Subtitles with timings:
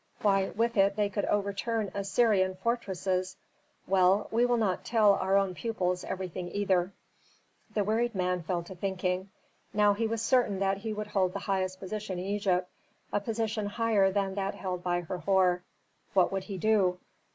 [0.23, 3.37] Why, with it they could overturn Assyrian fortresses!
[3.85, 6.91] Well, we will not tell our own pupils everything either."
[7.75, 9.29] The wearied man fell to thinking.
[9.75, 12.67] Now he was certain that he would hold the highest position in Egypt,
[13.13, 15.61] a position higher than that held by Herhor.
[16.15, 16.97] What would he do?